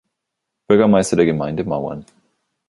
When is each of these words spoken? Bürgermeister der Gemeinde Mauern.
Bürgermeister 0.67 1.15
der 1.15 1.27
Gemeinde 1.27 1.63
Mauern. 1.63 2.07